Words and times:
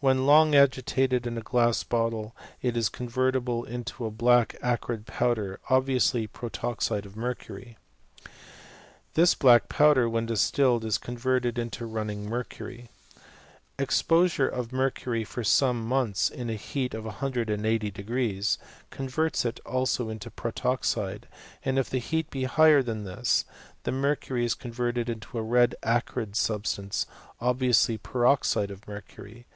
When 0.00 0.24
long 0.26 0.54
agitated 0.54 1.26
in 1.26 1.36
a 1.36 1.42
glass 1.42 1.82
bottle 1.82 2.34
it 2.62 2.76
is 2.78 2.88
con 2.88 3.08
vertible 3.08 3.66
into 3.66 4.06
a 4.06 4.10
black 4.10 4.56
acrid 4.62 5.04
powder, 5.06 5.58
obviously 5.68 6.26
protoxide 6.26 7.04
of 7.04 7.16
mercury. 7.16 7.76
This 9.14 9.34
black 9.34 9.68
powder, 9.68 10.08
when 10.08 10.24
distilled, 10.24 10.84
is 10.84 10.96
converted 10.96 11.58
into 11.58 11.84
running 11.86 12.26
mercury. 12.28 12.88
Exposure 13.78 14.48
of 14.48 14.72
mer 14.72 14.90
cury 14.90 15.24
for 15.26 15.42
some 15.44 15.84
months 15.86 16.30
in 16.30 16.48
a 16.48 16.54
heat 16.54 16.94
of 16.94 17.04
180°, 17.04 18.58
converts 18.90 19.44
it 19.44 19.60
also 19.66 20.08
into 20.08 20.30
protoxide; 20.30 21.26
and 21.64 21.78
if 21.78 21.90
the 21.90 21.98
heat 21.98 22.30
be 22.30 22.44
higher 22.44 22.82
than 22.82 23.04
this, 23.04 23.44
the 23.82 23.92
mercury 23.92 24.44
is 24.44 24.54
converted 24.54 25.08
into 25.10 25.36
a 25.36 25.42
red 25.42 25.74
acrid 25.82 26.36
sub 26.36 26.66
stance, 26.66 27.06
obviously 27.40 27.98
peroxide 27.98 28.70
of 28.70 28.86
mercury. 28.86 29.46